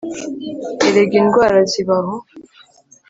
erega 0.87 1.15
indwara 1.21 1.57
zibaho 1.71 2.15